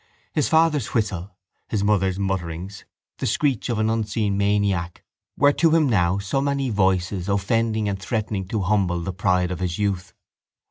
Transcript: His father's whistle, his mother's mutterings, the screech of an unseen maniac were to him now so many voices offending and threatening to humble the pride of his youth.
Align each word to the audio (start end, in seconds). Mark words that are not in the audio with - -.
His 0.33 0.49
father's 0.49 0.95
whistle, 0.95 1.35
his 1.67 1.83
mother's 1.83 2.17
mutterings, 2.17 2.85
the 3.19 3.27
screech 3.27 3.69
of 3.69 3.77
an 3.77 3.87
unseen 3.91 4.35
maniac 4.35 5.03
were 5.37 5.53
to 5.53 5.69
him 5.75 5.87
now 5.87 6.17
so 6.17 6.41
many 6.41 6.71
voices 6.71 7.29
offending 7.29 7.87
and 7.87 7.99
threatening 8.01 8.47
to 8.47 8.61
humble 8.61 9.01
the 9.01 9.13
pride 9.13 9.51
of 9.51 9.59
his 9.59 9.77
youth. 9.77 10.13